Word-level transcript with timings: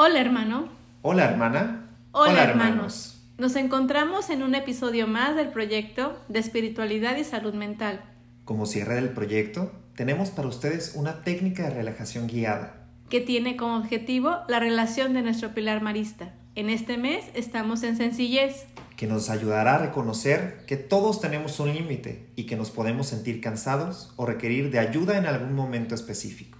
Hola 0.00 0.20
hermano. 0.20 0.68
Hola 1.02 1.24
hermana. 1.24 1.90
Hola, 2.12 2.44
hermanos. 2.44 3.20
Nos 3.36 3.56
encontramos 3.56 4.30
en 4.30 4.44
un 4.44 4.54
episodio 4.54 5.08
más 5.08 5.34
del 5.34 5.48
proyecto 5.48 6.16
de 6.28 6.38
espiritualidad 6.38 7.16
y 7.16 7.24
salud 7.24 7.52
mental. 7.52 8.00
Como 8.44 8.66
cierre 8.66 8.94
del 8.94 9.08
proyecto, 9.08 9.72
tenemos 9.96 10.30
para 10.30 10.46
ustedes 10.46 10.92
una 10.94 11.24
técnica 11.24 11.64
de 11.64 11.70
relajación 11.70 12.28
guiada. 12.28 12.86
Que 13.10 13.20
tiene 13.20 13.56
como 13.56 13.76
objetivo 13.76 14.36
la 14.46 14.60
relación 14.60 15.14
de 15.14 15.22
nuestro 15.22 15.52
pilar 15.52 15.82
marista. 15.82 16.32
En 16.54 16.70
este 16.70 16.96
mes 16.96 17.24
estamos 17.34 17.82
en 17.82 17.96
sencillez. 17.96 18.66
Que 18.96 19.08
nos 19.08 19.30
ayudará 19.30 19.74
a 19.74 19.78
reconocer 19.78 20.64
que 20.68 20.76
todos 20.76 21.20
tenemos 21.20 21.58
un 21.58 21.74
límite 21.74 22.30
y 22.36 22.44
que 22.44 22.54
nos 22.54 22.70
podemos 22.70 23.08
sentir 23.08 23.40
cansados 23.40 24.12
o 24.14 24.26
requerir 24.26 24.70
de 24.70 24.78
ayuda 24.78 25.18
en 25.18 25.26
algún 25.26 25.56
momento 25.56 25.96
específico. 25.96 26.56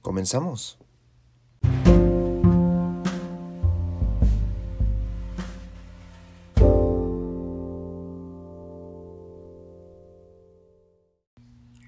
Comenzamos. 0.00 0.78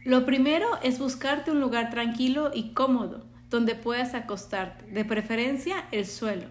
Lo 0.05 0.27
primero 0.27 0.67
es 0.83 0.99
buscarte 0.99 1.51
un 1.51 1.61
lugar 1.61 1.91
tranquilo 1.91 2.51
y 2.53 2.73
cómodo 2.73 3.25
donde 3.53 3.75
puedas 3.75 4.15
acostarte, 4.15 4.91
de 4.91 5.05
preferencia 5.05 5.85
el 5.93 6.07
suelo. 6.07 6.49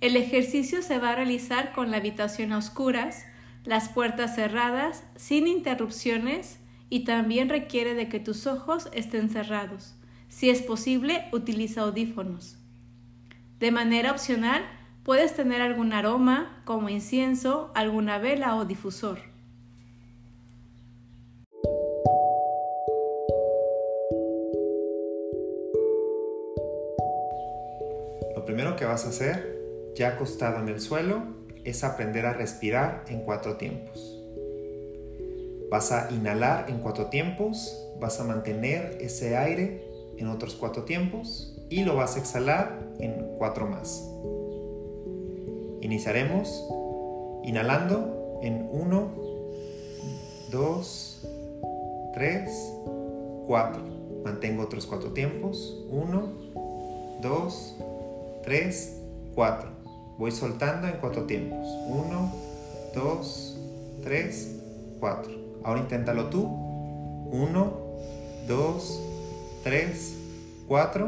El 0.00 0.14
ejercicio 0.16 0.82
se 0.82 0.98
va 0.98 1.10
a 1.10 1.16
realizar 1.16 1.72
con 1.72 1.90
la 1.90 1.96
habitación 1.96 2.52
a 2.52 2.58
oscuras, 2.58 3.24
las 3.64 3.88
puertas 3.88 4.34
cerradas, 4.34 5.02
sin 5.16 5.48
interrupciones 5.48 6.60
y 6.88 7.04
también 7.04 7.48
requiere 7.48 7.94
de 7.94 8.08
que 8.08 8.20
tus 8.20 8.46
ojos 8.46 8.88
estén 8.92 9.30
cerrados. 9.30 9.94
Si 10.28 10.50
es 10.50 10.62
posible, 10.62 11.24
utiliza 11.32 11.82
audífonos. 11.82 12.58
De 13.58 13.70
manera 13.70 14.12
opcional, 14.12 14.62
puedes 15.02 15.34
tener 15.34 15.60
algún 15.60 15.92
aroma 15.92 16.62
como 16.64 16.88
incienso, 16.88 17.72
alguna 17.74 18.18
vela 18.18 18.56
o 18.56 18.64
difusor. 18.64 19.29
Que 28.80 28.86
vas 28.86 29.04
a 29.04 29.10
hacer, 29.10 29.60
ya 29.94 30.08
acostado 30.08 30.58
en 30.58 30.68
el 30.68 30.80
suelo, 30.80 31.22
es 31.64 31.84
aprender 31.84 32.24
a 32.24 32.32
respirar 32.32 33.04
en 33.08 33.20
cuatro 33.20 33.58
tiempos. 33.58 34.18
Vas 35.70 35.92
a 35.92 36.10
inhalar 36.10 36.70
en 36.70 36.78
cuatro 36.78 37.06
tiempos, 37.06 37.78
vas 38.00 38.18
a 38.20 38.24
mantener 38.24 38.96
ese 38.98 39.36
aire 39.36 39.84
en 40.16 40.28
otros 40.28 40.54
cuatro 40.54 40.84
tiempos 40.84 41.54
y 41.68 41.84
lo 41.84 41.94
vas 41.94 42.16
a 42.16 42.20
exhalar 42.20 42.80
en 42.98 43.36
cuatro 43.36 43.66
más. 43.66 44.02
Iniciaremos 45.82 46.66
inhalando 47.44 48.38
en 48.42 48.66
1, 48.72 49.10
2, 50.50 51.26
3, 52.14 52.72
4. 53.46 53.82
Mantengo 54.24 54.62
otros 54.62 54.86
cuatro 54.86 55.12
tiempos. 55.12 55.84
1, 55.90 56.28
2, 57.20 57.76
3, 58.50 58.96
4. 59.36 59.70
Voy 60.18 60.32
soltando 60.32 60.88
en 60.88 60.94
cuatro 60.94 61.22
tiempos. 61.22 61.68
1, 61.86 62.34
2, 62.96 63.58
3, 64.02 64.56
4. 64.98 65.32
Ahora 65.62 65.78
inténtalo 65.78 66.30
tú. 66.30 66.42
1, 67.30 67.72
2, 68.48 69.02
3, 69.62 70.16
4. 70.66 71.06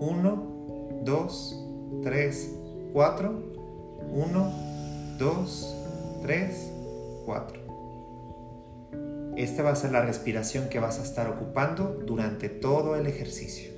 1, 0.00 1.00
2, 1.02 1.66
3, 2.02 2.50
4. 2.92 3.42
1, 4.12 4.52
2, 5.18 5.76
3, 6.20 6.72
4. 7.24 7.60
Esta 9.38 9.62
va 9.62 9.70
a 9.70 9.76
ser 9.76 9.92
la 9.92 10.02
respiración 10.02 10.68
que 10.68 10.78
vas 10.78 10.98
a 10.98 11.04
estar 11.04 11.26
ocupando 11.26 12.02
durante 12.06 12.50
todo 12.50 12.96
el 12.96 13.06
ejercicio. 13.06 13.70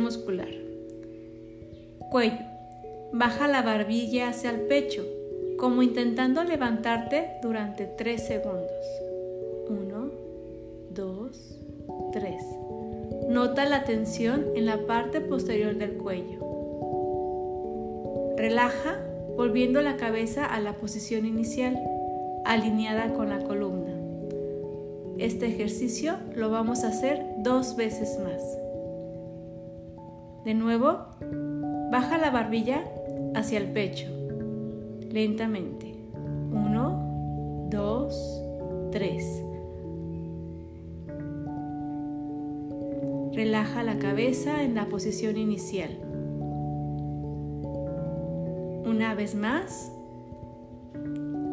Muscular. 0.00 0.48
Cuello. 2.10 2.38
Baja 3.12 3.48
la 3.48 3.62
barbilla 3.62 4.28
hacia 4.28 4.50
el 4.50 4.62
pecho, 4.62 5.04
como 5.58 5.82
intentando 5.82 6.44
levantarte 6.44 7.38
durante 7.42 7.86
3 7.86 8.24
segundos. 8.24 8.70
1, 9.68 10.10
2, 10.90 11.58
3. 12.12 12.34
Nota 13.28 13.64
la 13.64 13.84
tensión 13.84 14.46
en 14.54 14.66
la 14.66 14.86
parte 14.86 15.20
posterior 15.20 15.76
del 15.76 15.94
cuello. 15.94 16.38
Relaja 18.36 19.00
volviendo 19.36 19.82
la 19.82 19.96
cabeza 19.96 20.46
a 20.46 20.60
la 20.60 20.74
posición 20.74 21.26
inicial, 21.26 21.80
alineada 22.44 23.12
con 23.12 23.28
la 23.28 23.40
columna. 23.40 23.92
Este 25.18 25.46
ejercicio 25.46 26.16
lo 26.34 26.50
vamos 26.50 26.84
a 26.84 26.88
hacer 26.88 27.24
dos 27.38 27.76
veces 27.76 28.18
más. 28.22 28.63
De 30.44 30.52
nuevo, 30.52 30.98
baja 31.90 32.18
la 32.18 32.30
barbilla 32.30 32.84
hacia 33.34 33.58
el 33.58 33.72
pecho, 33.72 34.06
lentamente. 35.10 35.94
Uno, 36.52 37.68
dos, 37.70 38.42
tres. 38.92 39.42
Relaja 43.32 43.82
la 43.82 43.98
cabeza 43.98 44.62
en 44.62 44.74
la 44.74 44.86
posición 44.86 45.38
inicial. 45.38 45.98
Una 48.84 49.14
vez 49.14 49.34
más, 49.34 49.90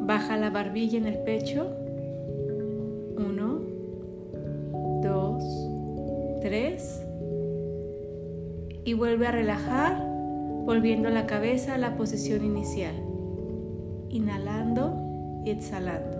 baja 0.01 0.35
la 0.35 0.49
barbilla 0.49 0.97
en 0.97 1.07
el 1.07 1.19
pecho. 1.19 1.80
Y 8.91 8.93
vuelve 8.93 9.25
a 9.25 9.31
relajar, 9.31 10.03
volviendo 10.65 11.09
la 11.09 11.25
cabeza 11.25 11.75
a 11.75 11.77
la 11.77 11.95
posición 11.95 12.43
inicial. 12.43 12.93
Inhalando 14.09 15.41
y 15.45 15.51
exhalando. 15.51 16.17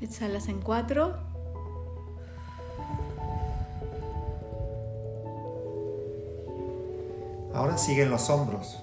Exhalas 0.00 0.46
en 0.46 0.60
cuatro. 0.60 1.16
Ahora 7.52 7.76
siguen 7.76 8.10
los 8.10 8.30
hombros. 8.30 8.80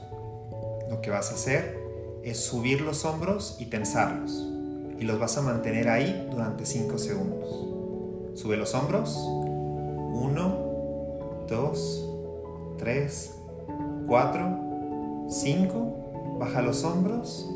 Lo 0.89 0.99
que 0.99 1.09
vas 1.09 1.31
a 1.31 1.35
hacer 1.35 1.76
es 2.29 2.43
subir 2.43 2.81
los 2.81 3.05
hombros 3.05 3.55
y 3.59 3.65
tensarlos. 3.65 4.45
Y 4.99 5.03
los 5.03 5.19
vas 5.19 5.37
a 5.37 5.41
mantener 5.41 5.89
ahí 5.89 6.27
durante 6.31 6.65
5 6.65 6.97
segundos. 6.97 8.39
Sube 8.39 8.57
los 8.57 8.73
hombros. 8.73 9.15
1, 9.15 11.45
2, 11.47 12.09
3, 12.77 13.35
4, 14.07 15.27
5. 15.29 16.37
Baja 16.39 16.61
los 16.61 16.83
hombros 16.83 17.49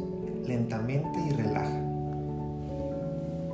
lentamente 0.46 1.20
y 1.28 1.31
relaja. 1.31 1.81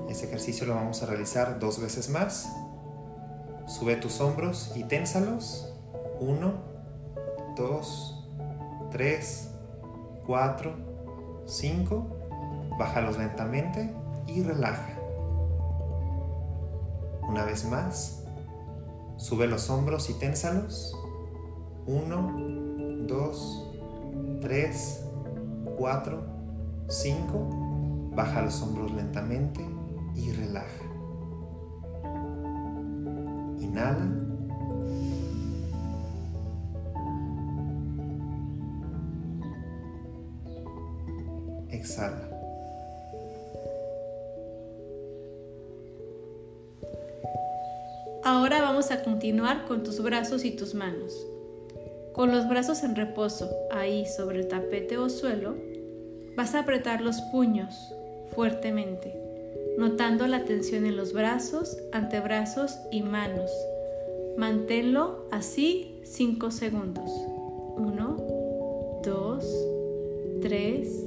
Este 0.09 0.27
ejercicio 0.27 0.67
lo 0.67 0.75
vamos 0.75 1.01
a 1.03 1.05
realizar 1.05 1.59
dos 1.59 1.81
veces 1.81 2.09
más. 2.09 2.49
Sube 3.65 3.95
tus 3.95 4.19
hombros 4.21 4.71
y 4.75 4.83
ténsalos. 4.83 5.73
1, 6.19 6.53
2, 7.57 8.29
3, 8.91 9.49
4, 10.25 10.86
5. 11.47 12.07
Bájalos 12.77 13.17
lentamente 13.17 13.93
y 14.27 14.43
relaja. 14.43 14.93
Una 17.27 17.43
vez 17.43 17.65
más, 17.65 18.23
sube 19.17 19.47
los 19.47 19.69
hombros 19.69 20.09
y 20.09 20.13
ténsalos. 20.13 20.95
1, 21.87 23.05
2, 23.07 23.71
3, 24.41 25.05
4, 25.77 26.23
5. 26.87 28.11
Baja 28.15 28.41
los 28.41 28.61
hombros 28.61 28.91
lentamente 28.91 29.65
y 30.15 30.31
relaja. 30.31 30.83
Inhala. 33.59 34.26
Ahora 48.23 48.61
vamos 48.61 48.91
a 48.91 49.03
continuar 49.03 49.65
con 49.65 49.83
tus 49.83 50.01
brazos 50.01 50.43
y 50.43 50.51
tus 50.51 50.73
manos. 50.73 51.25
Con 52.13 52.31
los 52.31 52.49
brazos 52.49 52.83
en 52.83 52.95
reposo, 52.95 53.49
ahí 53.71 54.05
sobre 54.05 54.39
el 54.39 54.47
tapete 54.47 54.97
o 54.97 55.09
suelo, 55.09 55.55
vas 56.35 56.55
a 56.55 56.59
apretar 56.59 57.01
los 57.01 57.21
puños 57.31 57.93
fuertemente, 58.35 59.15
notando 59.77 60.27
la 60.27 60.43
tensión 60.43 60.85
en 60.85 60.97
los 60.97 61.13
brazos, 61.13 61.77
antebrazos 61.91 62.77
y 62.91 63.01
manos. 63.01 63.51
Manténlo 64.35 65.27
así 65.31 66.01
5 66.03 66.51
segundos. 66.51 67.09
1, 67.77 69.01
2, 69.03 69.45
3, 70.41 71.06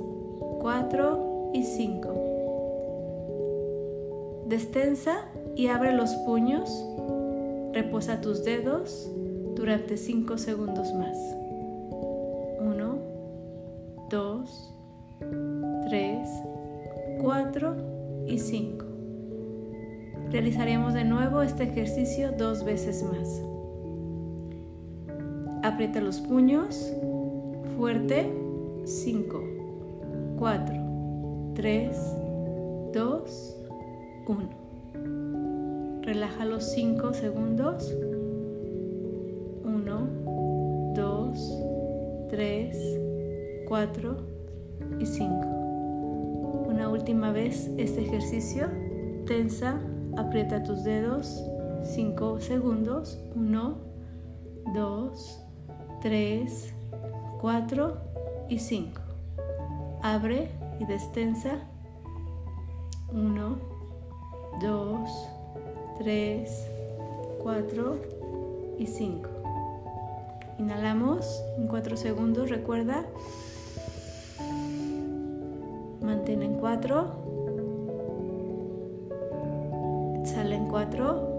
4 0.60 1.50
y 1.54 1.62
5. 1.62 4.42
Destensa 4.46 5.24
y 5.56 5.68
abre 5.68 5.94
los 5.94 6.10
puños. 6.26 6.70
Reposa 7.72 8.20
tus 8.20 8.44
dedos 8.44 9.10
durante 9.56 9.96
5 9.96 10.36
segundos 10.38 10.92
más. 10.92 11.16
1, 12.60 12.98
2, 14.10 14.74
3, 15.88 16.28
4 17.22 17.76
y 18.26 18.38
5. 18.38 18.84
Realizaremos 20.30 20.94
de 20.94 21.04
nuevo 21.04 21.42
este 21.42 21.64
ejercicio 21.64 22.30
dos 22.32 22.64
veces 22.64 23.02
más. 23.02 23.42
Aprieta 25.62 26.00
los 26.00 26.20
puños 26.20 26.92
fuerte 27.76 28.32
5, 28.84 29.59
4, 30.40 31.52
3, 31.54 32.16
2, 32.94 33.56
1. 34.26 36.00
Relaja 36.00 36.46
los 36.46 36.64
5 36.72 37.12
segundos. 37.12 37.94
1, 39.62 40.94
2, 40.94 41.62
3, 42.30 43.00
4 43.68 44.16
y 44.98 45.04
5. 45.04 45.46
Una 46.70 46.88
última 46.88 47.32
vez 47.32 47.70
este 47.76 48.00
ejercicio. 48.00 48.68
Tensa, 49.26 49.78
aprieta 50.16 50.62
tus 50.62 50.84
dedos 50.84 51.44
5 51.82 52.40
segundos. 52.40 53.22
1, 53.36 53.76
2, 54.72 55.40
3, 56.00 56.74
4 57.42 57.96
y 58.48 58.58
5. 58.58 59.09
Abre 60.02 60.50
y 60.78 60.84
destensa. 60.86 61.58
1, 63.12 63.58
2, 64.60 65.10
3, 65.98 66.66
4 67.42 68.00
y 68.78 68.86
5. 68.86 69.28
Inhalamos 70.58 71.42
en 71.58 71.66
4 71.66 71.96
segundos, 71.96 72.50
recuerda. 72.50 73.04
Mantén 76.02 76.42
en 76.42 76.54
4. 76.54 77.26
Exhala 80.22 80.54
en 80.54 80.68
4. 80.68 81.30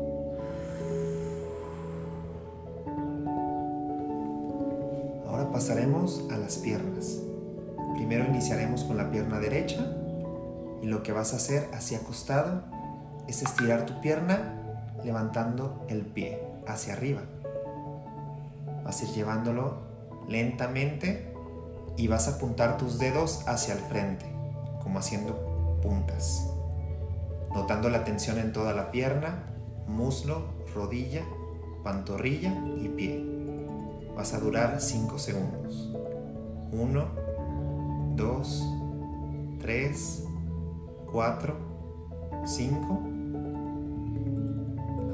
pasaremos 5.51 6.23
a 6.31 6.37
las 6.37 6.57
piernas. 6.57 7.00
Con 8.51 8.97
la 8.97 9.09
pierna 9.09 9.39
derecha 9.39 9.79
y 10.81 10.87
lo 10.87 11.03
que 11.03 11.13
vas 11.13 11.31
a 11.31 11.37
hacer 11.37 11.69
hacia 11.73 11.99
acostado 11.99 12.63
es 13.25 13.41
estirar 13.41 13.85
tu 13.85 14.01
pierna 14.01 14.59
levantando 15.05 15.85
el 15.87 16.01
pie 16.01 16.43
hacia 16.67 16.93
arriba. 16.93 17.21
Vas 18.83 18.99
a 18.99 19.05
ir 19.05 19.11
llevándolo 19.11 19.77
lentamente 20.27 21.33
y 21.95 22.07
vas 22.09 22.27
a 22.27 22.35
apuntar 22.35 22.77
tus 22.77 22.99
dedos 22.99 23.47
hacia 23.47 23.73
el 23.73 23.79
frente, 23.79 24.25
como 24.83 24.99
haciendo 24.99 25.79
puntas, 25.81 26.51
notando 27.55 27.89
la 27.89 28.03
tensión 28.03 28.37
en 28.37 28.51
toda 28.51 28.73
la 28.73 28.91
pierna, 28.91 29.45
muslo, 29.87 30.43
rodilla, 30.75 31.21
pantorrilla 31.85 32.53
y 32.77 32.89
pie. 32.89 33.25
Vas 34.13 34.33
a 34.33 34.41
durar 34.41 34.81
5 34.81 35.17
segundos. 35.19 35.95
1, 36.73 37.20
2, 38.15 38.63
3, 39.59 40.23
4, 41.11 41.55
5. 42.45 43.01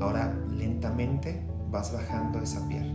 Ahora 0.02 0.34
lentamente 0.50 1.42
vas 1.70 1.92
bajando 1.94 2.40
esa 2.40 2.68
piel. 2.68 2.94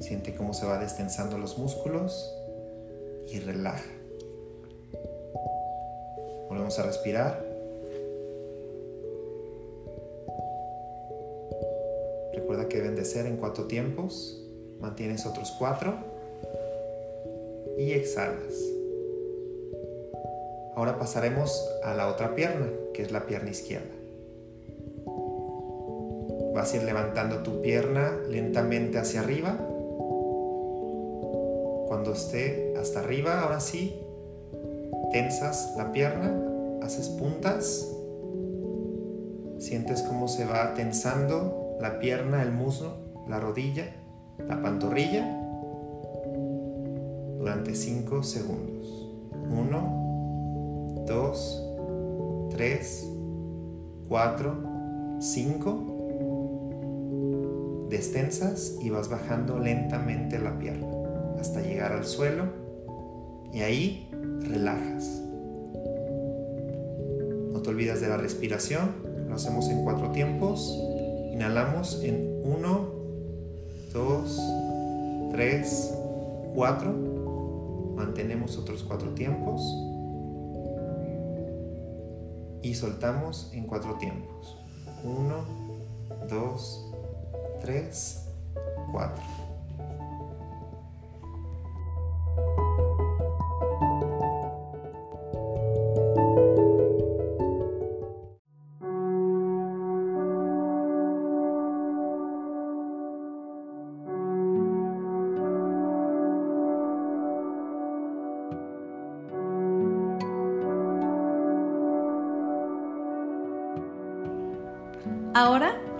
Siente 0.00 0.34
cómo 0.34 0.52
se 0.52 0.66
va 0.66 0.78
destensando 0.78 1.38
los 1.38 1.58
músculos 1.58 2.34
y 3.28 3.38
relaja. 3.40 3.84
Volvemos 6.48 6.78
a 6.78 6.82
respirar. 6.82 7.54
que 12.68 12.78
deben 12.78 12.96
de 12.96 13.04
ser 13.04 13.26
en 13.26 13.36
cuatro 13.36 13.66
tiempos. 13.66 14.43
Mantienes 14.84 15.24
otros 15.24 15.50
cuatro 15.58 15.94
y 17.78 17.92
exhalas. 17.92 18.52
Ahora 20.76 20.98
pasaremos 20.98 21.66
a 21.84 21.94
la 21.94 22.08
otra 22.08 22.34
pierna, 22.34 22.66
que 22.92 23.00
es 23.00 23.10
la 23.10 23.24
pierna 23.24 23.48
izquierda. 23.48 23.94
Vas 26.52 26.74
a 26.74 26.76
ir 26.76 26.82
levantando 26.82 27.38
tu 27.38 27.62
pierna 27.62 28.12
lentamente 28.28 28.98
hacia 28.98 29.20
arriba. 29.20 29.56
Cuando 31.88 32.12
esté 32.12 32.74
hasta 32.76 33.00
arriba, 33.00 33.40
ahora 33.40 33.60
sí, 33.60 33.98
tensas 35.12 35.72
la 35.78 35.92
pierna, 35.92 36.30
haces 36.82 37.08
puntas, 37.08 37.90
sientes 39.56 40.02
cómo 40.02 40.28
se 40.28 40.44
va 40.44 40.74
tensando 40.74 41.78
la 41.80 41.98
pierna, 42.00 42.42
el 42.42 42.52
muslo, 42.52 42.96
la 43.26 43.40
rodilla, 43.40 44.03
la 44.48 44.60
pantorrilla 44.62 45.40
durante 47.38 47.74
5 47.74 48.22
segundos. 48.22 49.10
1, 49.50 51.04
2, 51.06 51.62
3, 52.50 53.08
4, 54.08 54.56
5. 55.20 55.90
Destensas 57.90 58.78
y 58.82 58.90
vas 58.90 59.08
bajando 59.08 59.58
lentamente 59.58 60.38
la 60.38 60.58
pierna 60.58 60.88
hasta 61.38 61.60
llegar 61.60 61.92
al 61.92 62.04
suelo 62.04 62.44
y 63.52 63.60
ahí 63.60 64.08
relajas. 64.40 65.22
No 67.52 67.60
te 67.60 67.70
olvides 67.70 68.00
de 68.00 68.08
la 68.08 68.16
respiración, 68.16 68.94
lo 69.28 69.34
hacemos 69.34 69.68
en 69.68 69.84
cuatro 69.84 70.10
tiempos. 70.10 70.74
Inhalamos 71.32 72.02
en 72.02 72.40
1, 72.44 72.93
2, 73.94 75.30
3, 75.30 75.94
4. 76.56 76.92
Mantenemos 77.94 78.58
otros 78.58 78.82
4 78.82 79.14
tiempos. 79.14 79.62
Y 82.60 82.74
soltamos 82.74 83.50
en 83.54 83.68
4 83.68 83.94
tiempos. 83.98 84.58
1, 85.04 85.34
2, 86.28 86.92
3, 87.60 88.28
4. 88.90 89.43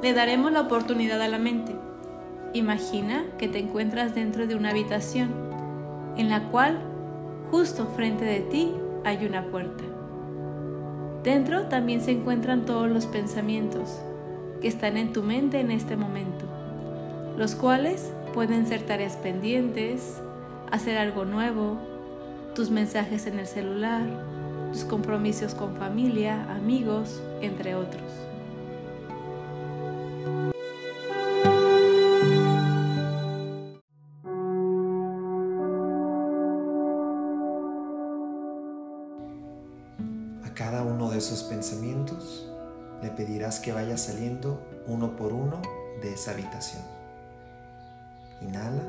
Le 0.04 0.12
daremos 0.12 0.52
la 0.52 0.60
oportunidad 0.60 1.22
a 1.22 1.28
la 1.28 1.38
mente. 1.38 1.74
Imagina 2.52 3.24
que 3.38 3.48
te 3.48 3.58
encuentras 3.58 4.14
dentro 4.14 4.46
de 4.46 4.54
una 4.54 4.68
habitación 4.68 5.30
en 6.18 6.28
la 6.28 6.50
cual 6.50 6.78
justo 7.50 7.86
frente 7.86 8.26
de 8.26 8.40
ti 8.40 8.74
hay 9.02 9.24
una 9.24 9.46
puerta. 9.46 9.82
Dentro 11.22 11.68
también 11.68 12.02
se 12.02 12.10
encuentran 12.10 12.66
todos 12.66 12.90
los 12.90 13.06
pensamientos 13.06 13.98
que 14.60 14.68
están 14.68 14.98
en 14.98 15.14
tu 15.14 15.22
mente 15.22 15.60
en 15.60 15.70
este 15.70 15.96
momento, 15.96 16.44
los 17.38 17.54
cuales 17.54 18.12
pueden 18.34 18.66
ser 18.66 18.82
tareas 18.82 19.16
pendientes, 19.16 20.20
hacer 20.70 20.98
algo 20.98 21.24
nuevo, 21.24 21.78
tus 22.54 22.68
mensajes 22.70 23.26
en 23.26 23.38
el 23.38 23.46
celular, 23.46 24.02
tus 24.70 24.84
compromisos 24.84 25.54
con 25.54 25.74
familia, 25.76 26.44
amigos, 26.54 27.22
entre 27.40 27.74
otros. 27.74 28.23
Uno 44.86 45.16
por 45.16 45.32
uno 45.32 45.60
de 46.00 46.12
esa 46.12 46.32
habitación. 46.32 46.82
Inhala. 48.42 48.82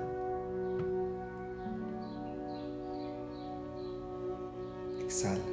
Exhala. 4.99 5.43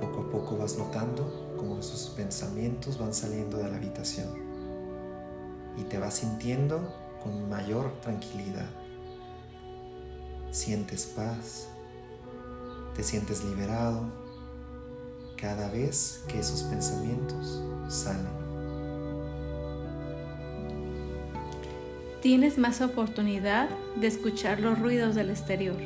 Poco 0.00 0.20
a 0.20 0.30
poco 0.30 0.58
vas 0.58 0.78
notando 0.78 1.54
cómo 1.56 1.78
esos 1.78 2.10
pensamientos 2.10 2.98
van 2.98 3.12
saliendo 3.12 3.58
de 3.58 3.68
la 3.68 3.76
habitación 3.76 4.28
y 5.76 5.82
te 5.84 5.98
vas 5.98 6.14
sintiendo 6.14 6.94
con 7.22 7.48
mayor 7.48 7.90
tranquilidad. 8.00 8.68
Sientes 10.52 11.06
paz, 11.06 11.68
te 12.94 13.02
sientes 13.02 13.44
liberado 13.44 14.25
cada 15.36 15.70
vez 15.70 16.24
que 16.28 16.38
esos 16.38 16.62
pensamientos 16.64 17.62
salen. 17.88 18.46
Tienes 22.22 22.58
más 22.58 22.80
oportunidad 22.80 23.68
de 24.00 24.06
escuchar 24.06 24.60
los 24.60 24.78
ruidos 24.78 25.14
del 25.14 25.30
exterior. 25.30 25.76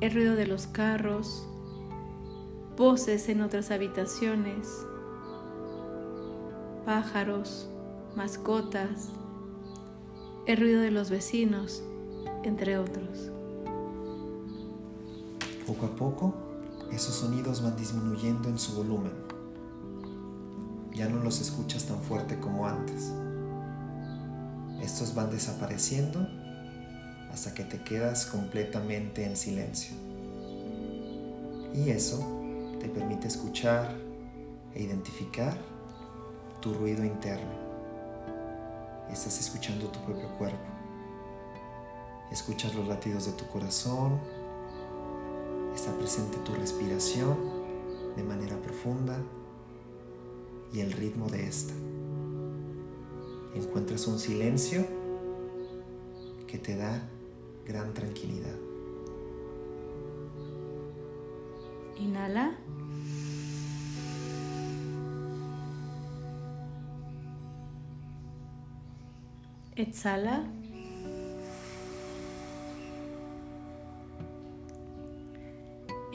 El 0.00 0.12
ruido 0.12 0.34
de 0.34 0.46
los 0.46 0.66
carros, 0.66 1.46
voces 2.76 3.28
en 3.30 3.40
otras 3.40 3.70
habitaciones, 3.70 4.68
pájaros, 6.84 7.70
mascotas, 8.14 9.08
el 10.46 10.58
ruido 10.58 10.80
de 10.80 10.90
los 10.90 11.08
vecinos, 11.08 11.82
entre 12.42 12.78
otros. 12.78 13.30
Poco 15.66 15.86
a 15.86 15.96
poco, 15.96 16.45
esos 16.92 17.14
sonidos 17.14 17.62
van 17.62 17.76
disminuyendo 17.76 18.48
en 18.48 18.58
su 18.58 18.74
volumen. 18.74 19.12
Ya 20.94 21.08
no 21.08 21.22
los 21.22 21.40
escuchas 21.40 21.84
tan 21.84 22.00
fuerte 22.00 22.38
como 22.38 22.66
antes. 22.66 23.12
Estos 24.80 25.14
van 25.14 25.30
desapareciendo 25.30 26.26
hasta 27.30 27.52
que 27.52 27.64
te 27.64 27.82
quedas 27.82 28.26
completamente 28.26 29.24
en 29.24 29.36
silencio. 29.36 29.94
Y 31.74 31.90
eso 31.90 32.24
te 32.80 32.88
permite 32.88 33.28
escuchar 33.28 33.94
e 34.74 34.82
identificar 34.82 35.56
tu 36.60 36.72
ruido 36.72 37.04
interno. 37.04 37.52
Estás 39.10 39.38
escuchando 39.38 39.86
tu 39.88 39.98
propio 40.00 40.28
cuerpo. 40.38 40.66
Escuchas 42.30 42.74
los 42.74 42.88
latidos 42.88 43.26
de 43.26 43.32
tu 43.32 43.46
corazón. 43.48 44.18
Está 45.86 45.98
presente 45.98 46.38
tu 46.38 46.52
respiración 46.52 47.36
de 48.16 48.24
manera 48.24 48.60
profunda 48.60 49.22
y 50.72 50.80
el 50.80 50.90
ritmo 50.90 51.28
de 51.28 51.46
esta. 51.46 51.72
Encuentras 53.54 54.08
un 54.08 54.18
silencio 54.18 54.84
que 56.48 56.58
te 56.58 56.74
da 56.74 57.08
gran 57.64 57.94
tranquilidad. 57.94 58.56
Inhala. 62.00 62.58
Exhala. 69.76 70.55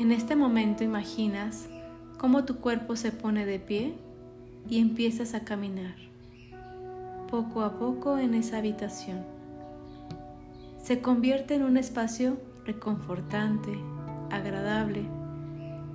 En 0.01 0.11
este 0.11 0.35
momento 0.35 0.83
imaginas 0.83 1.69
cómo 2.17 2.43
tu 2.43 2.57
cuerpo 2.57 2.95
se 2.95 3.11
pone 3.11 3.45
de 3.45 3.59
pie 3.59 3.93
y 4.67 4.79
empiezas 4.79 5.35
a 5.35 5.41
caminar 5.41 5.93
poco 7.29 7.61
a 7.61 7.77
poco 7.77 8.17
en 8.17 8.33
esa 8.33 8.57
habitación. 8.57 9.23
Se 10.79 11.01
convierte 11.01 11.53
en 11.53 11.61
un 11.61 11.77
espacio 11.77 12.39
reconfortante, 12.65 13.77
agradable, 14.31 15.05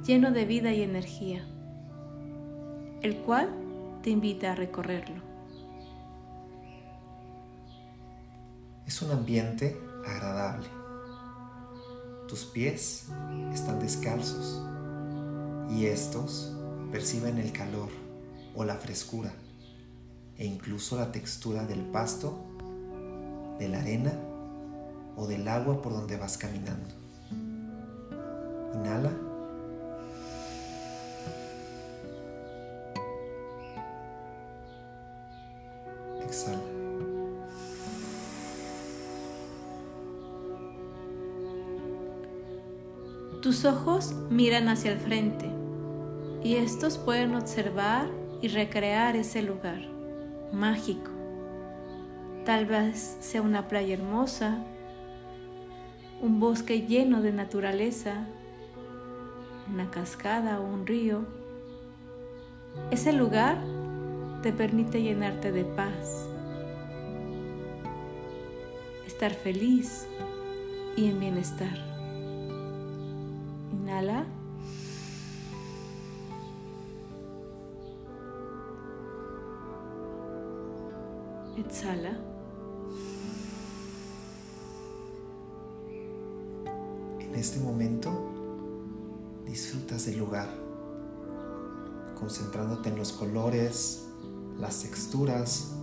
lleno 0.07 0.31
de 0.31 0.45
vida 0.45 0.73
y 0.73 0.83
energía, 0.83 1.45
el 3.03 3.17
cual 3.17 3.49
te 4.05 4.11
invita 4.11 4.53
a 4.53 4.55
recorrerlo. 4.55 5.21
Es 8.87 9.03
un 9.03 9.11
ambiente 9.11 9.77
agradable. 10.07 10.86
Tus 12.29 12.45
pies 12.45 13.05
están 13.53 13.79
descalzos 13.79 14.61
y 15.71 15.87
estos 15.87 16.53
perciben 16.91 17.39
el 17.39 17.53
calor 17.53 17.89
o 18.55 18.65
la 18.65 18.75
frescura 18.75 19.33
e 20.37 20.45
incluso 20.45 20.97
la 20.97 21.13
textura 21.13 21.65
del 21.65 21.81
pasto, 21.81 22.37
de 23.59 23.69
la 23.69 23.79
arena 23.79 24.13
o 25.17 25.27
del 25.27 25.47
agua 25.47 25.81
por 25.81 25.93
donde 25.93 26.17
vas 26.17 26.37
caminando. 26.37 26.95
Inhala. 28.75 29.13
Exhala. 36.23 36.76
Tus 43.47 43.65
ojos 43.65 44.13
miran 44.29 44.69
hacia 44.69 44.91
el 44.91 44.99
frente 44.99 45.49
y 46.43 46.57
estos 46.57 46.99
pueden 46.99 47.37
observar 47.37 48.09
y 48.43 48.49
recrear 48.49 49.15
ese 49.15 49.41
lugar 49.41 49.83
mágico. 50.53 51.13
Tal 52.45 52.67
vez 52.67 53.17
sea 53.21 53.43
una 53.43 53.69
playa 53.69 53.95
hermosa, 53.95 54.65
un 56.21 56.41
bosque 56.41 56.89
lleno 56.89 57.23
de 57.23 57.31
naturaleza, 57.31 58.27
una 59.73 59.93
cascada 59.93 60.59
o 60.59 60.65
un 60.65 60.85
río. 60.85 61.21
Ese 62.91 63.13
lugar 63.13 63.63
te 64.43 64.53
permite 64.53 65.03
llenarte 65.03 65.53
de 65.53 65.65
paz, 65.65 66.29
estar 69.07 69.31
feliz 69.31 70.09
y 70.97 71.07
en 71.07 71.21
bienestar. 71.21 71.96
Inhala. 73.87 74.27
Exhala. 81.57 82.19
En 87.21 87.35
este 87.37 87.61
momento 87.61 88.11
disfrutas 89.47 90.07
del 90.07 90.19
lugar, 90.19 90.49
concentrándote 92.19 92.89
en 92.89 92.97
los 92.97 93.13
colores, 93.13 94.09
las 94.59 94.83
texturas, 94.83 95.77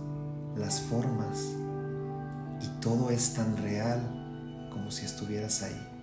las 0.56 0.82
formas, 0.82 1.54
y 2.60 2.80
todo 2.82 3.08
es 3.08 3.32
tan 3.32 3.56
real 3.56 4.68
como 4.70 4.90
si 4.90 5.06
estuvieras 5.06 5.62
ahí. 5.62 5.93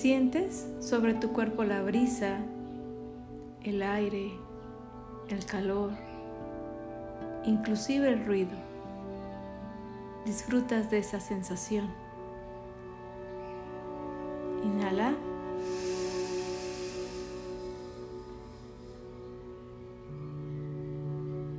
Sientes 0.00 0.66
sobre 0.80 1.12
tu 1.12 1.34
cuerpo 1.34 1.62
la 1.62 1.82
brisa, 1.82 2.38
el 3.62 3.82
aire, 3.82 4.32
el 5.28 5.44
calor, 5.44 5.90
inclusive 7.44 8.08
el 8.08 8.24
ruido. 8.24 8.56
Disfrutas 10.24 10.90
de 10.90 11.00
esa 11.00 11.20
sensación. 11.20 11.90
Inhala. 14.64 15.14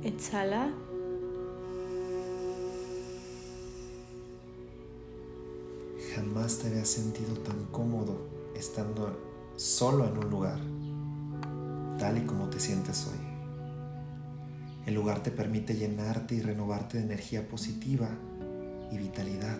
Exhala. 0.02 0.72
Jamás 6.16 6.58
te 6.58 6.66
habías 6.66 6.88
sentido 6.88 7.36
tan 7.36 7.66
cómodo 7.66 8.31
estando 8.54 9.18
solo 9.56 10.06
en 10.06 10.18
un 10.18 10.30
lugar, 10.30 10.58
tal 11.98 12.18
y 12.18 12.22
como 12.22 12.48
te 12.48 12.58
sientes 12.58 13.06
hoy. 13.06 13.32
El 14.86 14.94
lugar 14.94 15.22
te 15.22 15.30
permite 15.30 15.74
llenarte 15.74 16.34
y 16.34 16.40
renovarte 16.40 16.98
de 16.98 17.04
energía 17.04 17.46
positiva 17.48 18.08
y 18.90 18.98
vitalidad, 18.98 19.58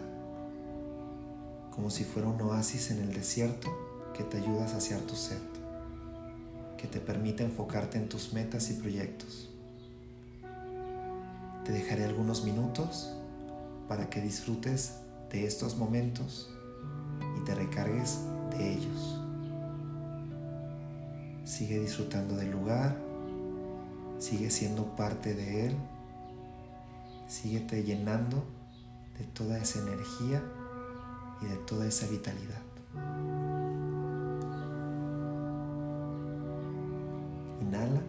como 1.71 1.91
si 1.91 2.05
fuera 2.05 2.29
un 2.29 2.41
oasis 2.43 2.91
en 2.91 2.99
el 2.99 3.13
desierto 3.13 3.69
que 4.15 4.25
te 4.25 4.39
ayuda 4.39 4.65
a 4.65 4.69
saciar 4.69 5.01
tu 5.03 5.15
sed, 5.15 5.39
que 6.77 6.89
te 6.89 7.01
permite 7.01 7.45
enfocarte 7.45 7.99
en 7.99 8.09
tus 8.09 8.33
metas 8.33 8.71
y 8.71 8.75
proyectos. 8.75 9.49
Te 11.65 11.71
dejaré 11.71 12.05
algunos 12.05 12.45
minutos 12.45 13.15
para 13.89 14.11
que 14.11 14.21
disfrutes 14.21 14.95
de 15.31 15.47
estos 15.47 15.77
momentos 15.77 16.53
y 17.41 17.45
te 17.45 17.55
recargues 17.55 18.19
de 18.57 18.73
ellos. 18.73 19.19
Sigue 21.45 21.81
disfrutando 21.81 22.37
del 22.37 22.51
lugar, 22.51 22.97
sigue 24.19 24.51
siendo 24.51 24.85
parte 24.97 25.35
de 25.35 25.67
él, 25.67 25.77
síguete 27.29 27.83
llenando 27.83 28.45
de 29.19 29.25
toda 29.25 29.59
esa 29.59 29.81
energía 29.81 30.43
y 31.43 31.47
de 31.47 31.57
toda 31.67 31.87
esa 31.87 32.07
vitalidad. 32.07 32.63
Inhala. 37.61 38.01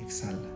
Exhala. 0.00 0.55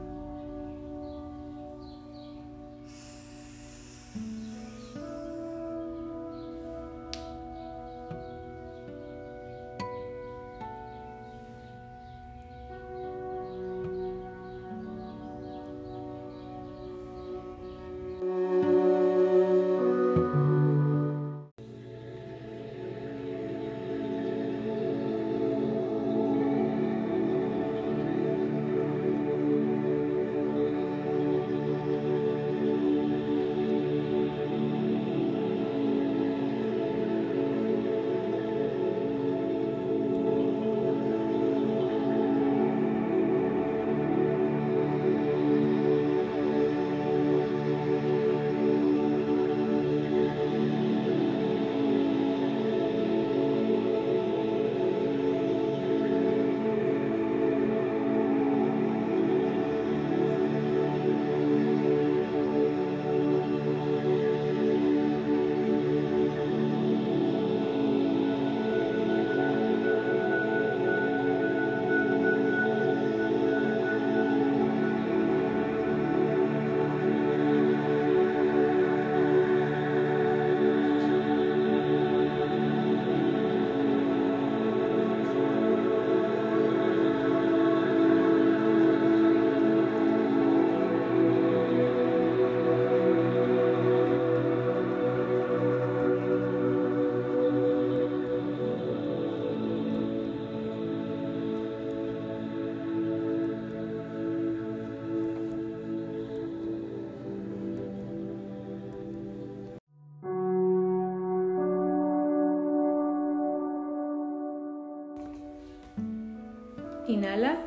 Inhala. 117.20 117.58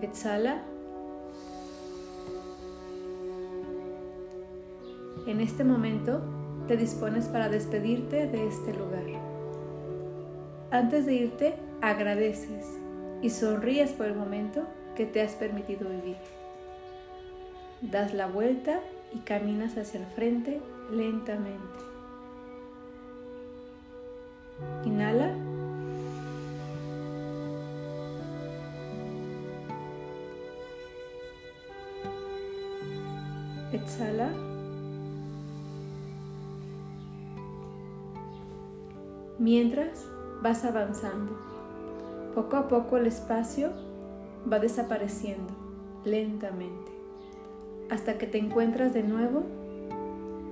Exhala. 0.00 0.62
En 5.26 5.40
este 5.40 5.64
momento 5.64 6.22
te 6.68 6.76
dispones 6.76 7.26
para 7.26 7.48
despedirte 7.48 8.28
de 8.28 8.46
este 8.46 8.72
lugar. 8.74 9.02
Antes 10.70 11.04
de 11.06 11.14
irte, 11.14 11.54
agradeces 11.80 12.78
y 13.22 13.30
sonríes 13.30 13.90
por 13.90 14.06
el 14.06 14.14
momento 14.14 14.62
que 14.94 15.04
te 15.04 15.20
has 15.20 15.32
permitido 15.32 15.90
vivir. 15.90 16.16
Das 17.82 18.14
la 18.14 18.28
vuelta 18.28 18.80
y 19.12 19.18
caminas 19.20 19.76
hacia 19.76 20.00
el 20.00 20.06
frente 20.06 20.60
lentamente. 20.90 21.88
Inhala. 24.84 25.34
Exhala. 33.72 34.30
Mientras 39.38 40.04
vas 40.42 40.64
avanzando, 40.64 41.38
poco 42.34 42.56
a 42.56 42.68
poco 42.68 42.96
el 42.96 43.06
espacio 43.06 43.70
va 44.50 44.58
desapareciendo 44.58 45.52
lentamente 46.04 46.97
hasta 47.90 48.18
que 48.18 48.26
te 48.26 48.38
encuentras 48.38 48.92
de 48.94 49.02
nuevo 49.02 49.44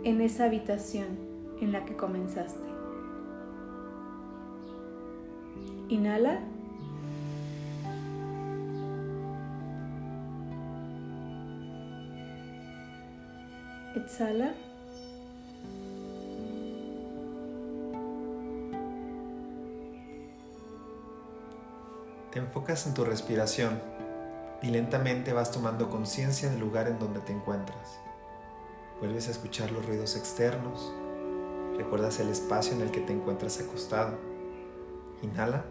en 0.05 0.20
esa 0.20 0.44
habitación 0.44 1.07
en 1.61 1.72
la 1.72 1.85
que 1.85 1.96
comenzaste. 1.96 2.66
Inhala. 5.88 6.40
Exhala. 13.94 14.53
Te 22.31 22.40
enfocas 22.40 22.87
en 22.87 22.94
tu 22.94 23.05
respiración 23.05 23.81
y 24.62 24.68
lentamente 24.68 25.32
vas 25.32 25.50
tomando 25.50 25.90
conciencia 25.90 26.50
del 26.50 26.60
lugar 26.60 26.88
en 26.88 26.98
donde 26.98 27.20
te 27.20 27.32
encuentras. 27.32 27.98
Vuelves 29.00 29.28
a 29.28 29.32
escuchar 29.32 29.70
los 29.70 29.84
ruidos 29.84 30.16
externos. 30.16 30.92
Recuerdas 31.76 32.18
el 32.20 32.30
espacio 32.30 32.72
en 32.72 32.80
el 32.80 32.90
que 32.90 33.00
te 33.00 33.12
encuentras 33.12 33.60
acostado. 33.60 34.16
Inhala. 35.22 35.64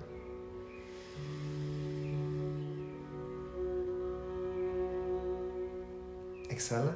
Exhala. 6.49 6.95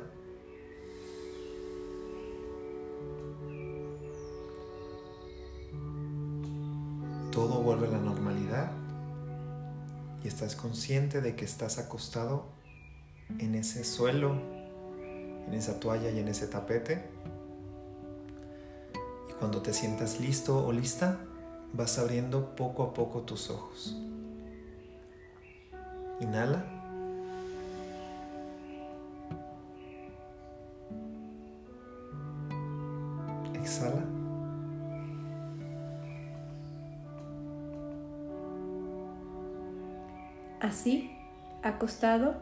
Todo 7.32 7.62
vuelve 7.62 7.79
estás 10.40 10.56
consciente 10.56 11.20
de 11.20 11.36
que 11.36 11.44
estás 11.44 11.80
acostado 11.80 12.46
en 13.40 13.56
ese 13.56 13.84
suelo, 13.84 14.42
en 15.46 15.54
esa 15.54 15.82
toalla 15.82 16.12
y 16.12 16.20
en 16.20 16.30
ese 16.30 16.48
tapete. 16.48 17.04
Y 19.30 19.34
cuando 19.34 19.62
te 19.62 19.74
sientas 19.74 20.22
listo 20.22 20.66
o 20.66 20.72
lista, 20.72 21.20
vas 21.74 22.00
abriendo 22.00 22.56
poco 22.56 22.84
a 22.84 22.94
poco 22.94 23.24
tus 23.24 23.50
ojos. 23.50 23.98
Inhala. 26.22 26.79
Así, 40.70 41.10
acostado, 41.64 42.36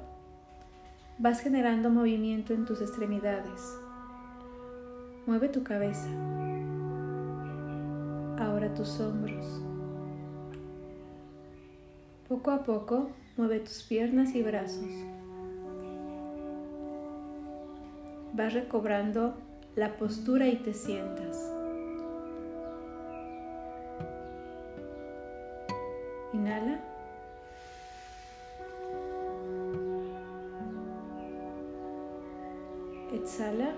vas 1.17 1.39
generando 1.39 1.89
movimiento 1.89 2.53
en 2.53 2.65
tus 2.65 2.81
extremidades. 2.81 3.79
Mueve 5.25 5.47
tu 5.47 5.63
cabeza. 5.63 6.09
Ahora 8.37 8.73
tus 8.73 8.99
hombros. 8.99 9.45
Poco 12.27 12.51
a 12.51 12.65
poco, 12.65 13.11
mueve 13.37 13.61
tus 13.61 13.83
piernas 13.83 14.35
y 14.35 14.43
brazos. 14.43 14.89
Vas 18.33 18.53
recobrando 18.53 19.37
la 19.77 19.95
postura 19.95 20.47
y 20.49 20.57
te 20.57 20.73
sientas. 20.73 21.49
Inhala. 26.33 26.96
Exhala. 33.27 33.75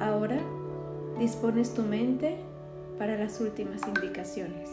Ahora 0.00 0.40
dispones 1.18 1.74
tu 1.74 1.82
mente 1.82 2.38
para 2.98 3.18
las 3.18 3.38
últimas 3.42 3.86
indicaciones. 3.86 4.70